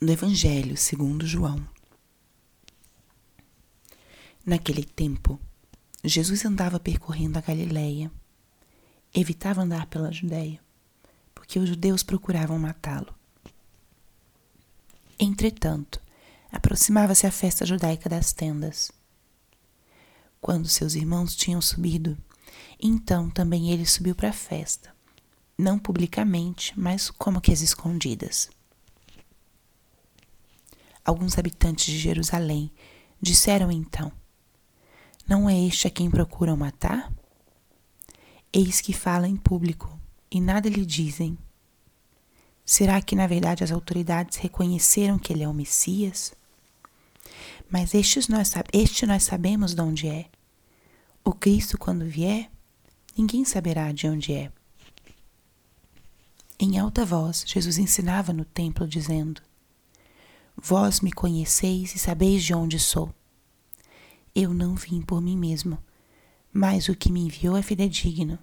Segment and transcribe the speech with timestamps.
[0.00, 1.62] no Evangelho segundo João.
[4.46, 5.38] Naquele tempo,
[6.02, 8.10] Jesus andava percorrendo a Galileia.
[9.12, 10.58] Evitava andar pela Judéia,
[11.34, 13.14] porque os judeus procuravam matá-lo.
[15.18, 16.00] Entretanto,
[16.50, 18.90] aproximava-se a festa judaica das tendas.
[20.40, 22.16] Quando seus irmãos tinham subido,
[22.80, 24.94] então também ele subiu para a festa,
[25.58, 28.48] não publicamente, mas como que as escondidas.
[31.10, 32.70] Alguns habitantes de Jerusalém
[33.20, 34.12] disseram então:
[35.26, 37.12] Não é este a quem procuram matar?
[38.52, 39.98] Eis que fala em público
[40.30, 41.36] e nada lhe dizem.
[42.64, 46.32] Será que na verdade as autoridades reconheceram que ele é o Messias?
[47.68, 50.26] Mas estes nós, este nós sabemos de onde é.
[51.24, 52.48] O Cristo, quando vier,
[53.18, 54.52] ninguém saberá de onde é.
[56.56, 59.42] Em alta voz, Jesus ensinava no templo, dizendo:
[60.62, 63.14] Vós me conheceis e sabeis de onde sou.
[64.34, 65.82] Eu não vim por mim mesmo,
[66.52, 68.38] mas o que me enviou é fidedigno.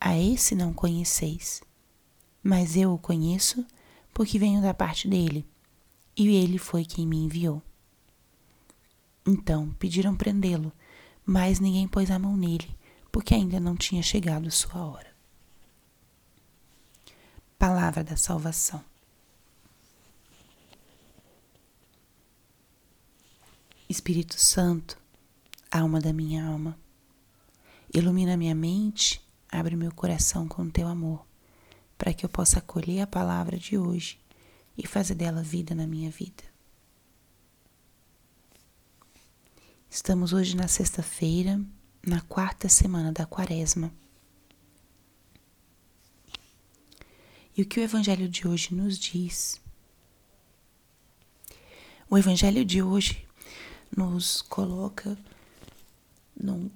[0.00, 1.62] A esse não conheceis,
[2.40, 3.66] mas eu o conheço
[4.14, 5.44] porque venho da parte dele,
[6.16, 7.60] e ele foi quem me enviou.
[9.26, 10.72] Então pediram prendê-lo,
[11.24, 12.72] mas ninguém pôs a mão nele,
[13.10, 15.12] porque ainda não tinha chegado sua hora.
[17.58, 18.95] Palavra da Salvação.
[23.96, 24.98] Espírito Santo,
[25.70, 26.78] alma da minha alma,
[27.92, 31.26] ilumina minha mente, abre meu coração com teu amor,
[31.96, 34.20] para que eu possa acolher a palavra de hoje
[34.76, 36.44] e fazer dela vida na minha vida.
[39.88, 41.58] Estamos hoje na sexta-feira,
[42.06, 43.90] na quarta semana da quaresma.
[47.56, 49.58] E o que o Evangelho de hoje nos diz?
[52.10, 53.25] O Evangelho de hoje
[53.94, 55.18] nos coloca
[56.38, 56.70] num,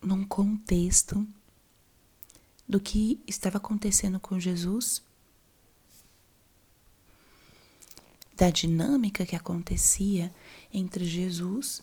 [0.00, 1.26] num contexto
[2.68, 5.02] do que estava acontecendo com Jesus,
[8.36, 10.34] da dinâmica que acontecia
[10.72, 11.82] entre Jesus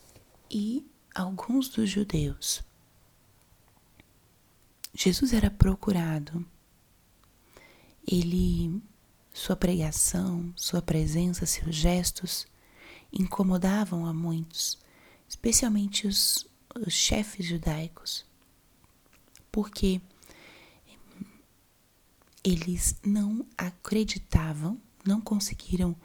[0.50, 2.62] e alguns dos judeus.
[4.94, 6.46] Jesus era procurado.
[8.06, 8.81] Ele,
[9.34, 12.50] sua pregação, sua presença, seus gestos
[13.12, 14.78] incomodavam a muitos,
[15.28, 16.48] especialmente os,
[16.86, 18.26] os chefes judaicos,
[19.52, 20.02] porque
[22.44, 25.96] eles não acreditavam, não conseguiram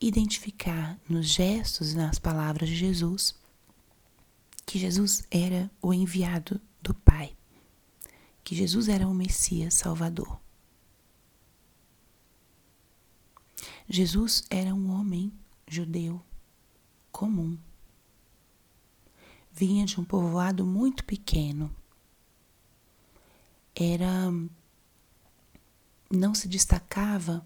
[0.00, 3.34] identificar nos gestos e nas palavras de Jesus
[4.66, 7.36] que Jesus era o enviado do Pai,
[8.42, 10.40] que Jesus era o Messias Salvador.
[13.88, 15.32] Jesus era um homem
[15.68, 16.20] judeu
[17.16, 17.56] comum.
[19.50, 21.74] Vinha de um povoado muito pequeno.
[23.74, 24.30] Era
[26.10, 27.42] não se destacava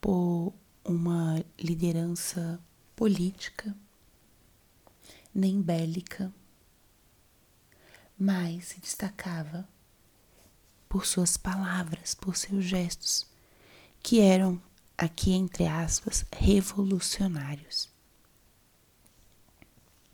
[0.00, 2.60] por uma liderança
[2.94, 3.76] política
[5.34, 6.32] nem bélica,
[8.16, 9.68] mas se destacava
[10.88, 13.26] por suas palavras, por seus gestos,
[14.00, 14.62] que eram,
[14.96, 17.97] aqui entre aspas, revolucionários.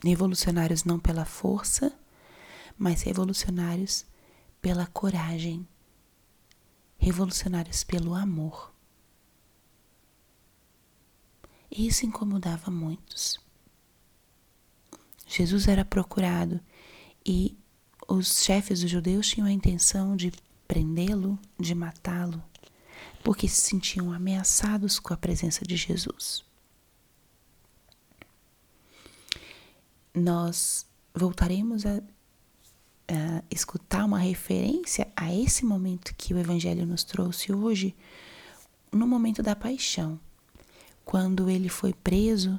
[0.05, 1.93] Revolucionários não pela força,
[2.77, 4.05] mas revolucionários
[4.61, 5.67] pela coragem,
[6.99, 8.73] revolucionários pelo amor.
[11.71, 13.41] Isso incomodava muitos.
[15.27, 16.61] Jesus era procurado
[17.25, 17.57] e
[18.07, 20.33] os chefes dos judeus tinham a intenção de
[20.69, 22.43] prendê-lo, de matá-lo,
[23.23, 26.45] porque se sentiam ameaçados com a presença de Jesus.
[30.15, 31.97] Nós voltaremos a,
[33.09, 37.95] a, escutar uma referência a esse momento que o Evangelho nos trouxe hoje,
[38.93, 40.19] no momento da paixão.
[41.05, 42.59] Quando ele foi preso,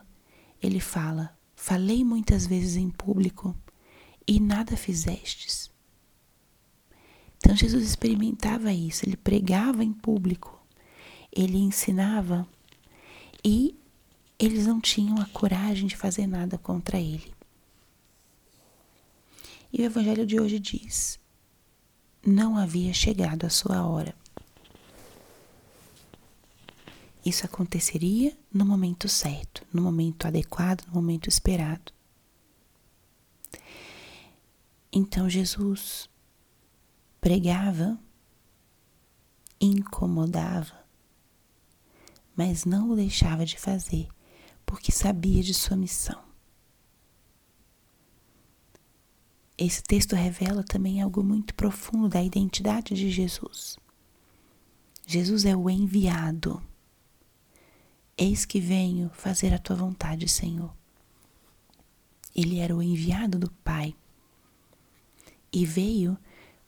[0.62, 3.56] ele fala: Falei muitas vezes em público
[4.28, 5.72] e nada fizestes.
[7.38, 10.60] Então Jesus experimentava isso, ele pregava em público,
[11.32, 12.48] ele ensinava
[13.44, 13.76] e
[14.38, 17.35] eles não tinham a coragem de fazer nada contra ele.
[19.78, 21.20] E o Evangelho de hoje diz:
[22.26, 24.16] não havia chegado a sua hora.
[27.26, 31.92] Isso aconteceria no momento certo, no momento adequado, no momento esperado.
[34.94, 36.10] Então Jesus
[37.20, 38.00] pregava,
[39.60, 40.86] incomodava,
[42.34, 44.08] mas não o deixava de fazer,
[44.66, 46.25] porque sabia de sua missão.
[49.58, 53.78] Esse texto revela também algo muito profundo da identidade de Jesus.
[55.08, 56.62] Jesus é o enviado.
[58.18, 60.76] Eis que venho fazer a tua vontade, Senhor.
[62.36, 63.96] Ele era o enviado do Pai
[65.54, 66.18] e veio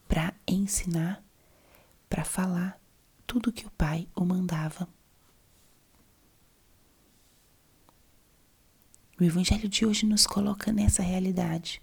[0.08, 1.22] para ensinar,
[2.10, 2.80] para falar
[3.26, 4.88] tudo que o Pai o mandava.
[9.20, 11.82] O Evangelho de hoje nos coloca nessa realidade.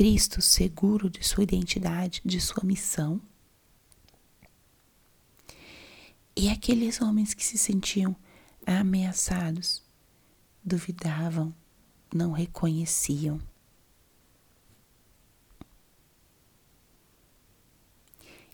[0.00, 3.20] Cristo, seguro de sua identidade, de sua missão.
[6.34, 8.16] E aqueles homens que se sentiam
[8.66, 9.82] ameaçados,
[10.64, 11.54] duvidavam,
[12.14, 13.38] não reconheciam.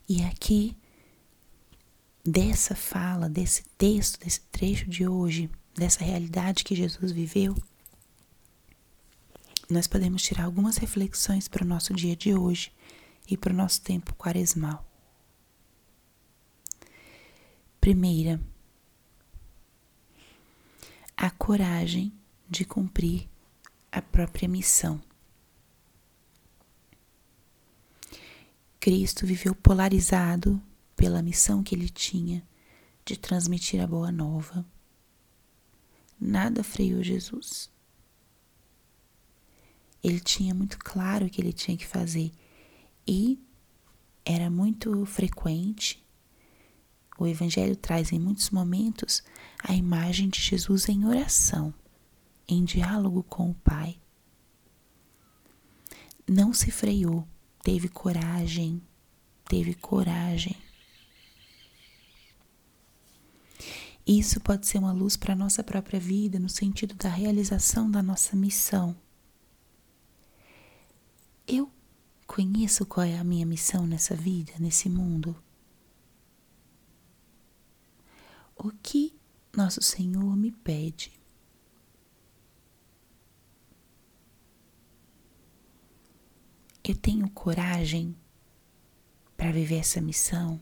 [0.09, 0.75] E aqui,
[2.25, 7.55] dessa fala, desse texto, desse trecho de hoje, dessa realidade que Jesus viveu,
[9.69, 12.71] nós podemos tirar algumas reflexões para o nosso dia de hoje
[13.29, 14.85] e para o nosso tempo quaresmal.
[17.81, 18.41] Primeira,
[21.15, 22.13] a coragem
[22.49, 23.27] de cumprir
[23.91, 25.01] a própria missão.
[28.79, 30.61] Cristo viveu polarizado
[30.95, 32.45] pela missão que ele tinha
[33.03, 34.65] de transmitir a boa nova.
[36.19, 37.69] Nada freou Jesus.
[40.07, 42.31] Ele tinha muito claro o que ele tinha que fazer
[43.05, 43.37] e
[44.23, 46.01] era muito frequente.
[47.19, 49.21] O Evangelho traz em muitos momentos
[49.61, 51.73] a imagem de Jesus em oração,
[52.47, 53.99] em diálogo com o Pai.
[56.25, 57.27] Não se freou,
[57.61, 58.81] teve coragem,
[59.43, 60.55] teve coragem.
[64.05, 68.01] Isso pode ser uma luz para a nossa própria vida, no sentido da realização da
[68.01, 68.95] nossa missão.
[71.47, 71.71] Eu
[72.37, 75.35] conheço qual é a minha missão nessa vida, nesse mundo.
[78.55, 79.11] O que
[79.55, 81.11] nosso Senhor me pede?
[86.83, 88.15] Eu tenho coragem
[89.35, 90.61] para viver essa missão?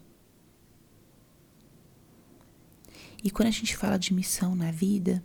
[3.21, 5.21] E quando a gente fala de missão na vida,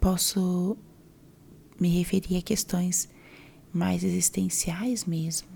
[0.00, 0.78] posso
[1.78, 3.14] me referir a questões
[3.76, 5.48] mais existenciais mesmo.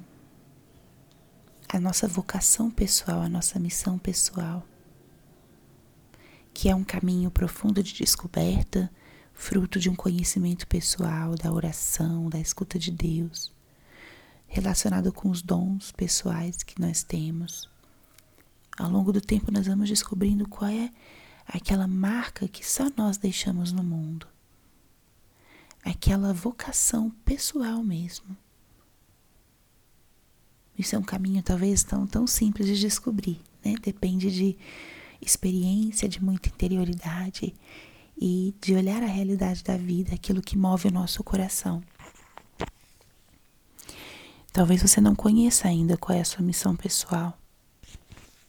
[1.69, 4.65] A nossa vocação pessoal, a nossa missão pessoal,
[6.53, 8.91] que é um caminho profundo de descoberta,
[9.33, 13.53] fruto de um conhecimento pessoal, da oração, da escuta de Deus,
[14.47, 17.69] relacionado com os dons pessoais que nós temos.
[18.77, 20.91] Ao longo do tempo, nós vamos descobrindo qual é
[21.47, 24.27] aquela marca que só nós deixamos no mundo
[25.85, 28.37] aquela vocação pessoal mesmo.
[30.79, 33.75] Isso é um caminho talvez tão, tão simples de descobrir, né?
[33.82, 34.56] Depende de
[35.21, 37.55] experiência, de muita interioridade
[38.19, 41.83] e de olhar a realidade da vida, aquilo que move o nosso coração.
[44.53, 47.38] Talvez você não conheça ainda qual é a sua missão pessoal.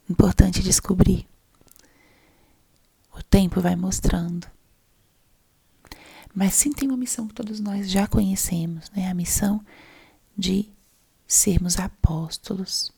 [0.09, 1.27] Importante descobrir.
[3.15, 4.47] O tempo vai mostrando.
[6.33, 9.09] Mas sim tem uma missão que todos nós já conhecemos, né?
[9.09, 9.63] A missão
[10.37, 10.69] de
[11.27, 12.91] sermos apóstolos,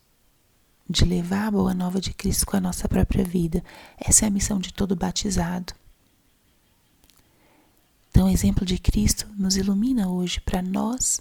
[0.90, 3.63] de levar a boa nova de Cristo com a nossa própria vida.
[3.98, 5.74] Essa é a missão de todo batizado.
[8.10, 11.20] Então, o exemplo de Cristo nos ilumina hoje para nós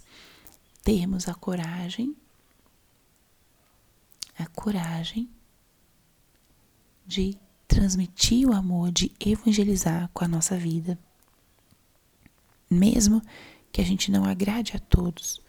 [0.83, 2.15] termos a coragem,
[4.37, 5.27] a coragem
[7.05, 7.35] de
[7.67, 10.97] transmitir o amor, de evangelizar com a nossa vida
[12.73, 13.21] mesmo
[13.71, 15.41] que a gente não agrade a todos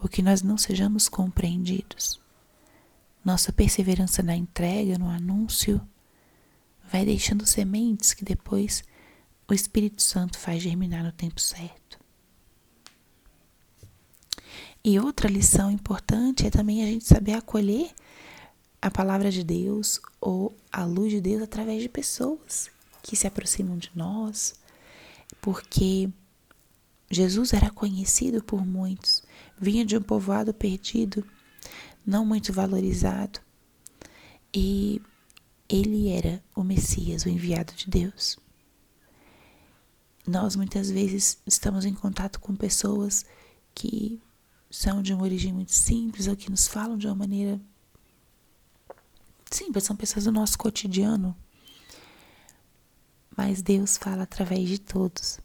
[0.00, 2.20] ou que nós não sejamos compreendidos.
[3.24, 5.80] Nossa perseverança na entrega, no anúncio,
[6.90, 8.84] vai deixando sementes que depois
[9.46, 11.98] o Espírito Santo faz germinar no tempo certo.
[14.84, 17.90] E outra lição importante é também a gente saber acolher
[18.80, 22.70] a palavra de Deus ou a luz de Deus através de pessoas
[23.02, 24.54] que se aproximam de nós,
[25.40, 26.08] porque
[27.10, 29.22] Jesus era conhecido por muitos,
[29.58, 31.26] vinha de um povoado perdido,
[32.06, 33.40] não muito valorizado,
[34.52, 35.00] e
[35.68, 38.38] ele era o Messias, o enviado de Deus.
[40.26, 43.24] Nós muitas vezes estamos em contato com pessoas
[43.74, 44.20] que
[44.70, 47.58] são de uma origem muito simples ou que nos falam de uma maneira
[49.50, 51.34] Sim, são pessoas do nosso cotidiano.
[53.36, 55.40] Mas Deus fala através de todos.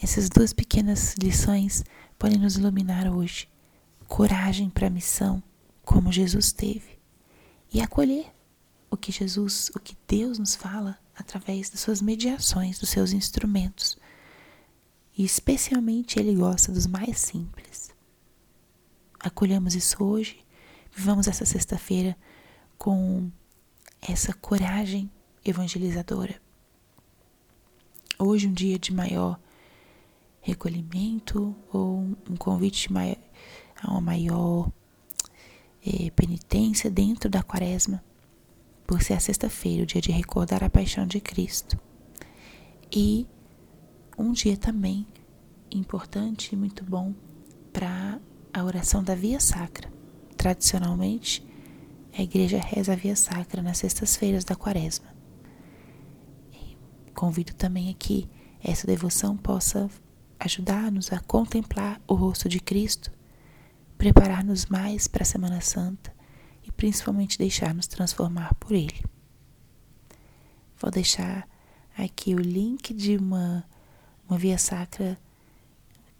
[0.00, 1.84] Essas duas pequenas lições
[2.18, 3.48] podem nos iluminar hoje.
[4.06, 5.42] Coragem para a missão,
[5.82, 6.98] como Jesus teve,
[7.72, 8.32] e acolher
[8.90, 13.98] o que Jesus, o que Deus nos fala através das suas mediações, dos seus instrumentos.
[15.16, 17.90] E especialmente Ele gosta dos mais simples.
[19.18, 20.44] Acolhamos isso hoje,
[20.94, 22.16] vivamos essa sexta-feira
[22.76, 23.30] com
[24.02, 25.10] essa coragem
[25.44, 26.40] evangelizadora.
[28.18, 29.38] Hoje, um dia de maior
[30.44, 32.88] recolhimento ou um convite
[33.82, 34.70] a uma maior
[35.84, 38.04] eh, penitência dentro da quaresma,
[38.86, 41.80] por ser a sexta-feira, o dia de recordar a paixão de Cristo.
[42.94, 43.26] E
[44.18, 45.06] um dia também
[45.72, 47.14] importante e muito bom
[47.72, 48.20] para
[48.52, 49.90] a oração da Via Sacra.
[50.36, 51.42] Tradicionalmente,
[52.16, 55.06] a igreja reza a Via Sacra nas sextas-feiras da quaresma.
[57.14, 58.28] Convido também aqui
[58.62, 59.90] essa devoção possa
[60.44, 63.10] ajudar-nos a contemplar o rosto de Cristo,
[63.96, 66.14] preparar-nos mais para a Semana Santa
[66.62, 69.04] e principalmente deixar-nos transformar por Ele.
[70.78, 71.48] Vou deixar
[71.96, 73.64] aqui o link de uma,
[74.28, 75.18] uma via sacra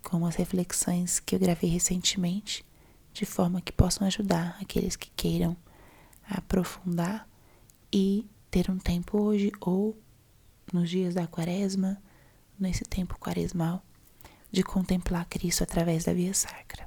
[0.02, 2.64] com as reflexões que eu gravei recentemente,
[3.12, 5.56] de forma que possam ajudar aqueles que queiram
[6.28, 7.28] aprofundar
[7.92, 9.96] e ter um tempo hoje ou
[10.72, 12.02] nos dias da quaresma,
[12.58, 13.82] nesse tempo quaresmal,
[14.54, 16.86] de contemplar Cristo através da via sacra.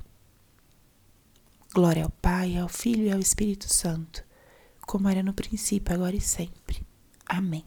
[1.74, 4.24] Glória ao Pai, ao Filho e ao Espírito Santo,
[4.81, 6.81] como era no princípio, agora e sempre.
[7.25, 7.65] Amém.